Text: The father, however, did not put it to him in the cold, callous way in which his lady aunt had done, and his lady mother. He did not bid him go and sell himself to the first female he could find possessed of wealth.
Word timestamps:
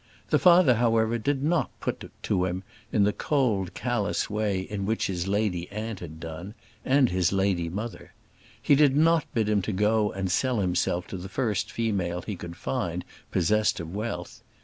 The 0.31 0.39
father, 0.39 0.73
however, 0.77 1.19
did 1.19 1.43
not 1.43 1.69
put 1.79 2.03
it 2.03 2.09
to 2.23 2.45
him 2.45 2.63
in 2.91 3.03
the 3.03 3.13
cold, 3.13 3.75
callous 3.75 4.31
way 4.31 4.61
in 4.61 4.87
which 4.87 5.05
his 5.05 5.27
lady 5.27 5.69
aunt 5.69 5.99
had 5.99 6.19
done, 6.19 6.55
and 6.83 7.09
his 7.09 7.31
lady 7.31 7.69
mother. 7.69 8.11
He 8.59 8.73
did 8.73 8.97
not 8.97 9.31
bid 9.35 9.47
him 9.47 9.61
go 9.61 10.11
and 10.11 10.31
sell 10.31 10.59
himself 10.59 11.05
to 11.09 11.17
the 11.17 11.29
first 11.29 11.71
female 11.71 12.23
he 12.23 12.35
could 12.35 12.55
find 12.57 13.05
possessed 13.29 13.79
of 13.79 13.93
wealth. 13.93 14.41